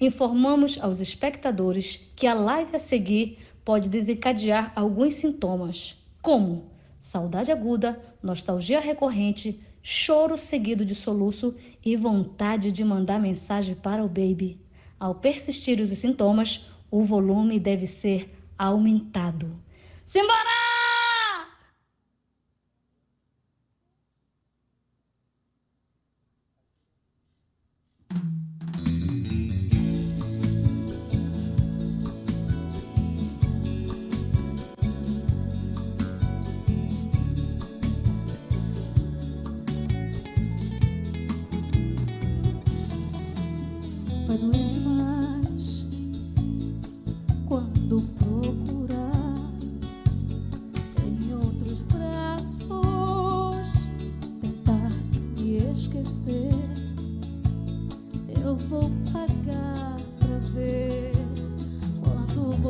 informamos 0.00 0.78
aos 0.82 1.00
espectadores 1.00 2.08
que 2.14 2.26
a 2.26 2.34
live 2.34 2.76
a 2.76 2.78
seguir 2.78 3.38
pode 3.64 3.88
desencadear 3.88 4.72
alguns 4.76 5.14
sintomas, 5.14 5.96
como 6.22 6.70
saudade 6.98 7.50
aguda, 7.50 8.00
nostalgia 8.22 8.80
recorrente, 8.80 9.60
choro 9.82 10.36
seguido 10.36 10.84
de 10.84 10.94
soluço 10.94 11.54
e 11.84 11.96
vontade 11.96 12.72
de 12.72 12.84
mandar 12.84 13.20
mensagem 13.20 13.74
para 13.74 14.04
o 14.04 14.08
baby. 14.08 14.60
Ao 14.98 15.14
persistir 15.14 15.80
os 15.80 15.90
sintomas, 15.90 16.66
o 16.90 17.02
volume 17.02 17.58
deve 17.58 17.86
ser 17.86 18.30
aumentado. 18.58 19.50
Simbora! 20.04 20.65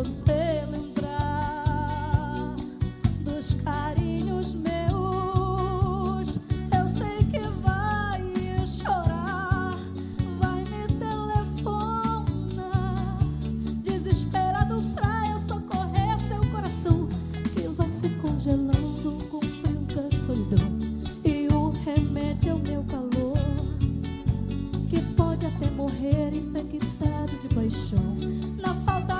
você 0.06 0.62
lembrar 0.70 2.54
dos 3.24 3.54
carinhos 3.64 4.54
meus. 4.54 6.38
Eu 6.72 6.88
sei 6.88 7.18
que 7.24 7.40
vai 7.60 8.22
chorar, 8.64 9.76
vai 10.38 10.62
me 10.64 10.86
telefonar, 11.00 12.38
desesperado 13.82 14.80
pra 14.94 15.30
eu 15.32 15.40
socorrer 15.40 16.16
seu 16.20 16.40
coração 16.52 17.08
que 17.52 17.66
vai 17.68 17.88
se 17.88 18.08
congelando 18.10 19.24
com 19.28 19.40
frio 19.40 19.86
da 19.92 20.08
solidão. 20.16 20.78
E 21.24 21.48
o 21.52 21.70
remédio 21.84 22.52
é 22.52 22.54
o 22.54 22.58
meu 22.60 22.84
calor, 22.84 23.38
que 24.88 25.00
pode 25.16 25.46
até 25.46 25.68
morrer 25.72 26.32
infectado 26.32 27.32
de 27.42 27.48
paixão. 27.52 28.16
Na 28.58 28.72
falta 28.74 29.15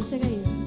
Sẽ 0.00 0.16
有 0.16 0.57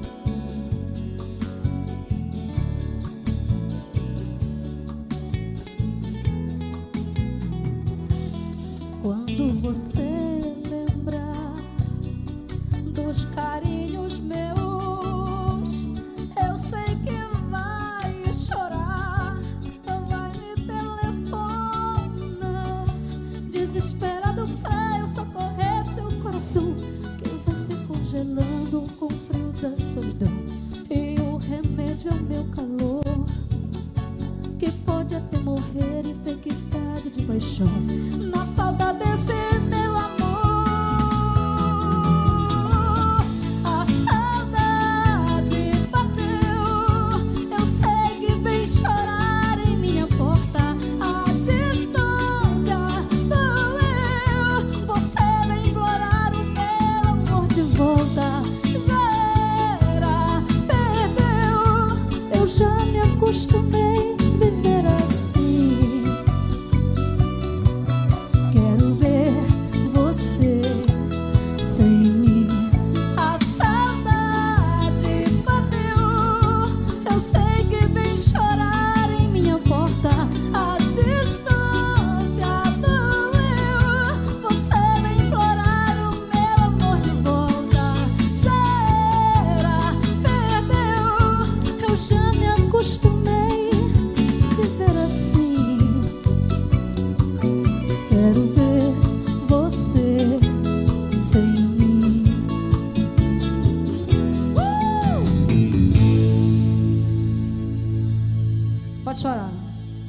pode 109.12 109.20
chorar. 109.20 109.50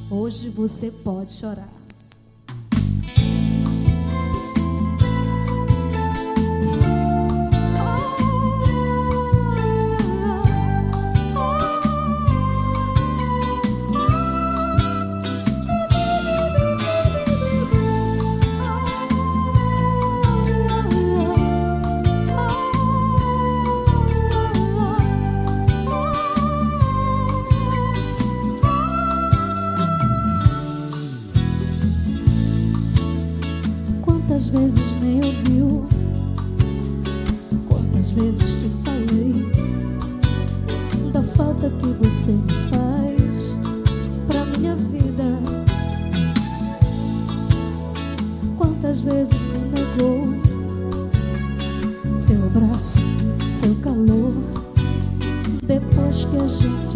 Hoje 0.09 0.49
você 0.49 0.89
pode 0.89 1.33
chorar. 1.33 1.82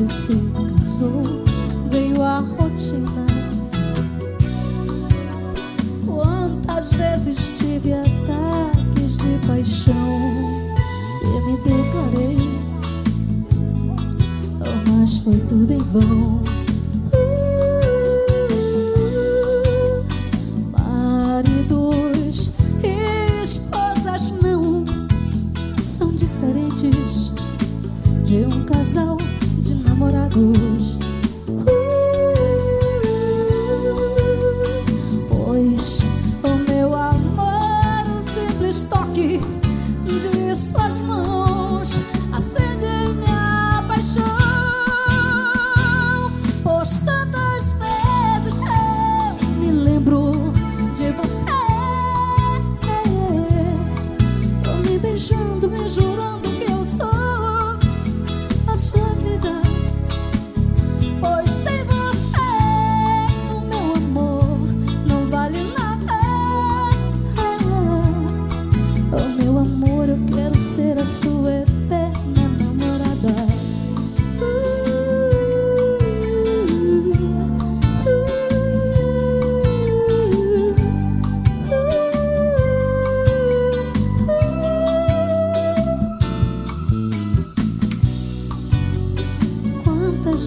se 0.07 0.36
cansou, 0.54 1.44
veio 1.89 2.21
a 2.21 2.39
rotina. 2.39 3.25
Quantas 6.06 6.94
vezes 6.94 7.57
tive 7.57 7.94
ataques 7.94 9.18
de 9.18 9.48
paixão 9.48 9.94
e 11.24 11.42
me 11.45 11.57
declarei, 11.57 12.59
mas 14.88 15.19
foi 15.19 15.39
tudo 15.50 15.74
em 15.74 15.77
vão. 15.77 16.42
Maridos 20.71 22.51
e 22.83 23.44
esposas 23.44 24.33
não 24.42 24.86
são 25.86 26.12
diferentes 26.12 27.33
de 28.24 28.45
um 28.45 28.63
casal 28.65 29.18
cruz 30.37 31.06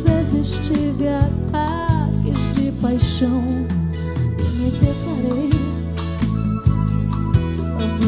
vezes 0.01 0.61
tive 0.67 1.09
ataques 1.09 2.55
de 2.55 2.73
paixão 2.81 3.43
e 4.39 4.43
me 4.59 4.71
declarei, 4.71 5.51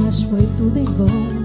mas 0.03 0.23
foi 0.25 0.49
tudo 0.56 0.79
em 0.79 0.85
vão. 0.85 1.42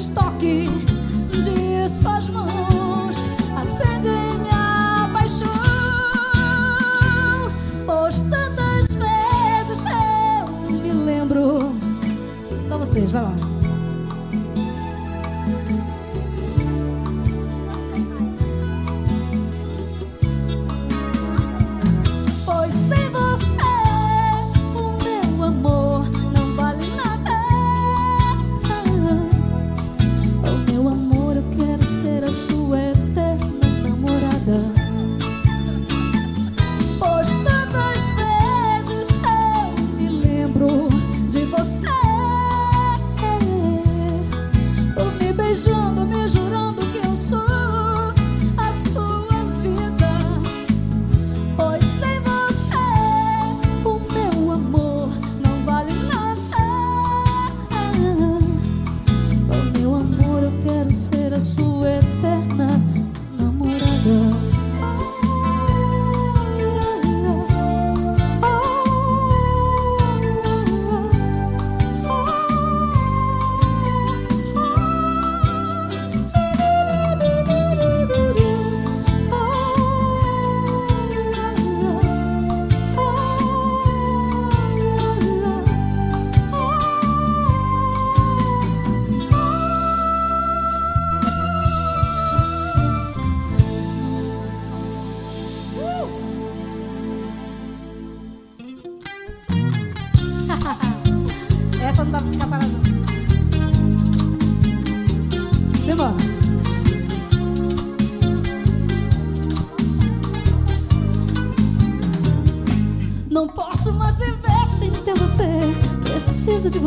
estoque 0.00 0.66
de 1.42 1.88
suas 1.90 2.30
mãos 2.30 3.16
acende 3.54 4.08
minha 4.40 5.10
paixão. 5.12 5.46
Pois 7.84 8.22
tantas 8.22 8.86
vezes 8.96 9.84
eu 9.84 10.72
me 10.72 11.04
lembro. 11.04 11.74
Só 12.64 12.78
vocês, 12.78 13.10
vai 13.10 13.24
lá. 13.24 13.59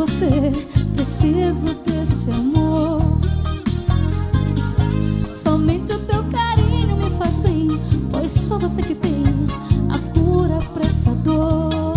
você, 0.06 0.52
preciso 0.94 1.74
desse 1.86 2.30
amor. 2.30 3.00
Somente 5.34 5.94
o 5.94 5.98
teu 6.00 6.22
carinho 6.24 6.96
me 6.98 7.08
faz 7.16 7.36
bem, 7.38 7.68
pois 8.10 8.30
só 8.30 8.58
você 8.58 8.82
que 8.82 8.94
tem 8.94 9.24
a 9.88 9.98
cura 10.12 10.58
pra 10.74 10.84
essa 10.84 11.10
dor. 11.14 11.96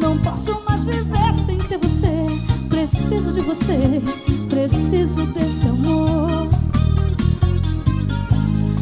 Não 0.00 0.16
posso 0.18 0.62
mais 0.68 0.84
viver 0.84 1.34
sem 1.34 1.58
ter 1.58 1.78
você, 1.78 2.26
preciso 2.68 3.32
de 3.32 3.40
você, 3.40 4.00
preciso 4.48 5.26
desse 5.26 5.66
amor. 5.66 6.48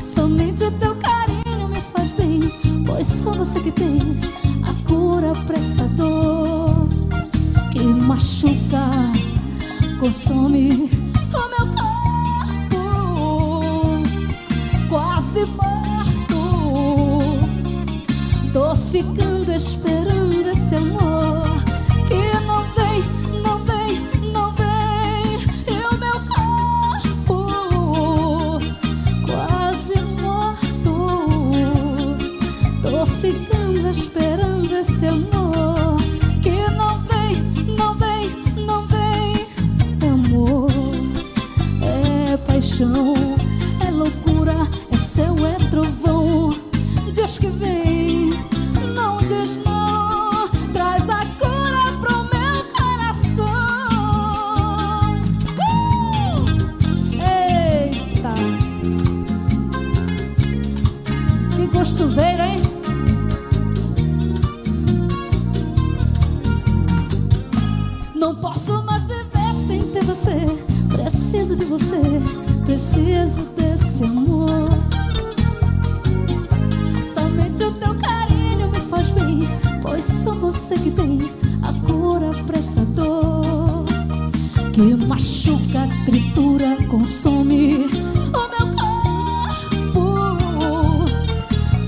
Somente 0.04 0.64
o 0.64 0.70
teu 0.72 0.94
carinho 0.96 1.66
me 1.66 1.80
faz 1.80 2.10
bem, 2.10 2.40
pois 2.84 3.06
só 3.06 3.32
você 3.32 3.58
que 3.60 3.70
tem 3.70 4.43
consome 10.04 10.70
o 10.70 11.48
meu 11.48 11.66
corpo, 11.72 12.82
quase 14.90 15.46
morto. 15.46 16.40
Tô 18.52 18.76
ficando 18.76 19.50
esperando 19.50 20.46
esse 20.50 20.74
amor 20.74 21.48
que 22.06 22.22
não 22.46 22.62
vem, 22.74 23.02
não 23.42 23.58
vem, 23.60 23.98
não 24.30 24.50
vem. 24.52 25.38
E 25.68 25.76
o 25.86 25.94
meu 25.98 26.18
corpo, 27.24 27.38
quase 29.24 29.98
morto. 30.20 30.94
Tô 32.82 33.06
ficando 33.06 33.88
esperando 33.88 34.70
esse 34.70 35.06
amor. 35.06 35.33
Você. 70.14 70.46
Preciso 70.90 71.56
de 71.56 71.64
você, 71.64 72.00
preciso 72.64 73.46
desse 73.56 74.04
amor. 74.04 74.70
Somente 77.04 77.64
o 77.64 77.72
teu 77.72 77.94
carinho 77.96 78.70
me 78.70 78.78
faz 78.78 79.10
bem, 79.10 79.40
pois 79.82 80.04
só 80.04 80.32
você 80.32 80.76
que 80.76 80.92
tem 80.92 81.20
a 81.62 81.72
cura 81.86 82.30
pra 82.46 82.56
essa 82.56 82.84
dor 82.84 83.84
que 84.72 84.94
machuca, 85.06 85.88
tritura, 86.04 86.76
consome 86.88 87.86
o 88.28 88.48
meu 88.50 88.66
corpo, 89.94 90.26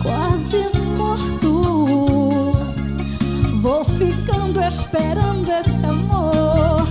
quase 0.02 0.68
morto. 0.97 2.52
Vou 3.61 3.85
ficando 3.85 4.61
esperando 4.61 5.49
esse 5.49 5.85
amor 5.85 6.86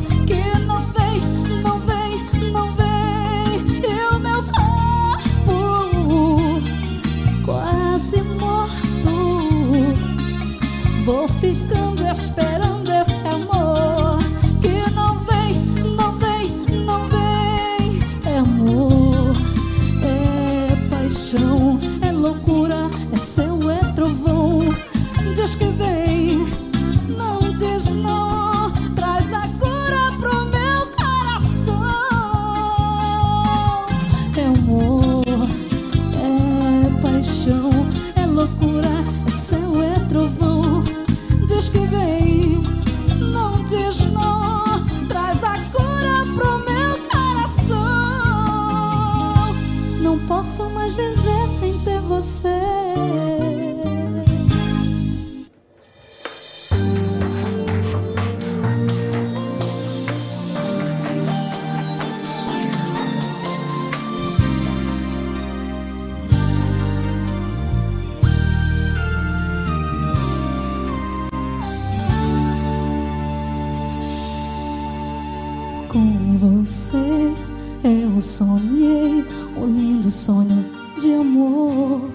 eu 78.15 78.21
sonhei 78.21 79.25
um 79.57 79.65
lindo 79.65 80.09
sonho 80.09 80.65
de 81.01 81.13
amor. 81.13 82.09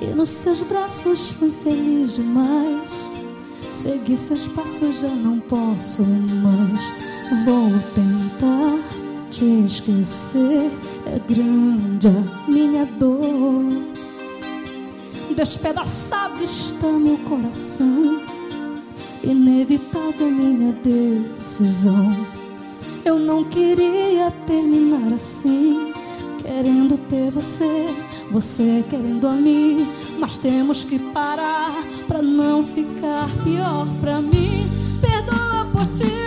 E 0.00 0.06
nos 0.06 0.28
seus 0.28 0.60
braços 0.62 1.28
fui 1.28 1.52
feliz 1.52 2.16
demais. 2.16 3.08
Segui 3.72 4.16
seus 4.16 4.48
passos, 4.48 5.00
já 5.00 5.08
não 5.08 5.38
posso 5.38 6.02
mais. 6.02 6.92
Vou 7.44 7.70
tentar 7.94 9.30
te 9.30 9.44
esquecer. 9.64 10.68
É 11.06 11.18
grande 11.32 12.08
a 12.08 12.50
minha 12.50 12.86
dor. 12.86 13.72
Despedaçado 15.36 16.42
está 16.42 16.88
meu 16.88 17.18
coração. 17.18 18.20
Inevitável 19.22 20.28
minha 20.28 20.72
decisão. 20.72 22.33
Eu 23.04 23.18
não 23.18 23.44
queria 23.44 24.30
terminar 24.46 25.12
assim, 25.12 25.92
querendo 26.42 26.96
ter 26.96 27.30
você, 27.30 27.86
você 28.30 28.82
querendo 28.88 29.28
a 29.28 29.32
mim, 29.32 29.86
mas 30.18 30.38
temos 30.38 30.84
que 30.84 30.98
parar 30.98 31.74
pra 32.08 32.22
não 32.22 32.62
ficar 32.62 33.28
pior 33.44 33.86
pra 34.00 34.22
mim. 34.22 34.66
Perdoa 35.02 35.66
por 35.70 35.86
te 35.88 36.23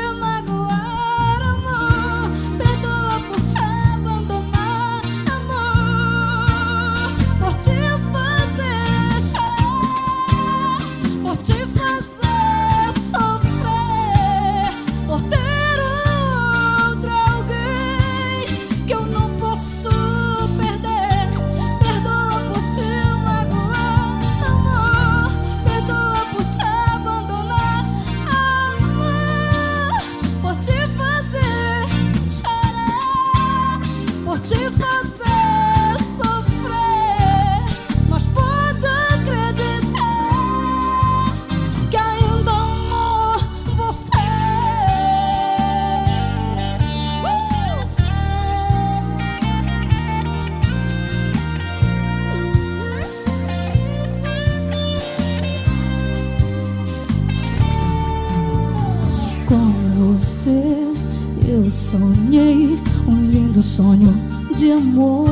eu 61.47 61.71
sonhei 61.71 62.77
um 63.07 63.31
lindo 63.31 63.63
sonho 63.63 64.13
de 64.53 64.71
amor. 64.71 65.29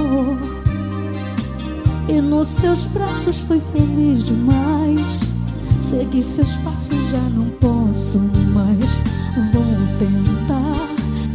E 2.07 2.21
nos 2.21 2.47
seus 2.47 2.85
braços 2.85 3.39
fui 3.39 3.59
feliz 3.59 4.23
demais. 4.23 5.29
Segui 5.81 6.23
seus 6.23 6.57
passos, 6.57 7.09
já 7.11 7.21
não 7.35 7.45
posso 7.59 8.19
mais. 8.53 9.01
Vou 9.51 9.63
tentar 9.99 10.87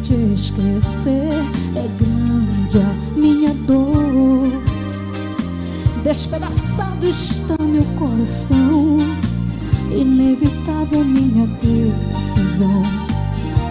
te 0.03 0.15
esquecer. 0.33 1.31
É 1.77 1.87
grande 2.03 2.79
a 2.79 3.19
minha 3.19 3.53
dor. 3.67 4.51
Despedaçado 6.03 7.07
está 7.07 7.57
meu 7.63 7.85
coração. 7.99 8.99
Inevitável 9.93 11.05
minha 11.05 11.47
decisão. 11.47 13.00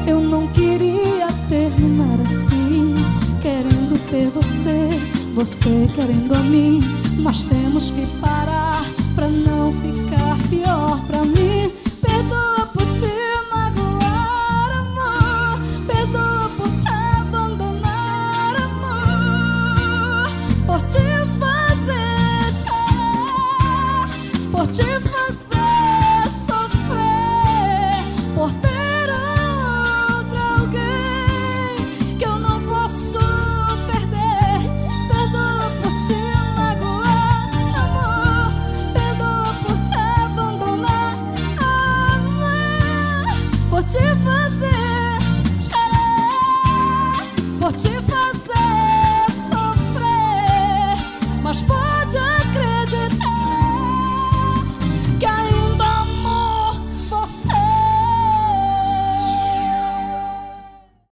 Eu 0.09 0.19
não 0.19 0.47
queria 0.47 1.27
terminar 1.47 2.19
assim, 2.21 2.95
querendo 3.43 4.09
ter 4.09 4.27
você, 4.29 4.89
você 5.35 5.87
querendo 5.93 6.33
a 6.33 6.39
mim, 6.39 6.81
mas 7.19 7.43
temos 7.43 7.91
que 7.91 8.07
parar 8.19 8.83
pra 9.13 9.27
não 9.27 9.71
ficar 9.71 10.35
pior 10.49 10.99
pra 11.05 11.23
mim. 11.23 11.48